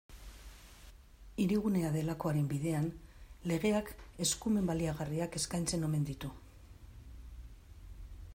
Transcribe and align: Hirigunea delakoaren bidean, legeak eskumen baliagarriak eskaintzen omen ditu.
Hirigunea 1.43 1.91
delakoaren 1.95 2.47
bidean, 2.53 2.89
legeak 3.51 3.93
eskumen 4.27 4.73
baliagarriak 4.73 5.41
eskaintzen 5.43 5.89
omen 5.91 6.11
ditu. 6.13 6.35